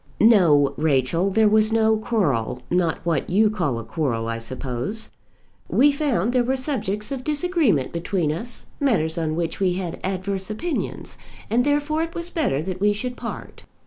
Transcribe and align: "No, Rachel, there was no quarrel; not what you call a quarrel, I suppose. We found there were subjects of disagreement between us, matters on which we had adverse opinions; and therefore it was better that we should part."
"No, 0.19 0.73
Rachel, 0.77 1.29
there 1.29 1.47
was 1.47 1.71
no 1.71 1.95
quarrel; 1.95 2.63
not 2.71 3.05
what 3.05 3.29
you 3.29 3.51
call 3.51 3.77
a 3.77 3.83
quarrel, 3.85 4.27
I 4.27 4.39
suppose. 4.39 5.11
We 5.69 5.91
found 5.91 6.33
there 6.33 6.43
were 6.43 6.57
subjects 6.57 7.11
of 7.11 7.23
disagreement 7.23 7.91
between 7.91 8.31
us, 8.31 8.65
matters 8.79 9.19
on 9.19 9.35
which 9.35 9.59
we 9.59 9.73
had 9.73 9.99
adverse 10.03 10.49
opinions; 10.49 11.19
and 11.51 11.63
therefore 11.63 12.01
it 12.01 12.15
was 12.15 12.31
better 12.31 12.63
that 12.63 12.81
we 12.81 12.93
should 12.93 13.15
part." 13.15 13.63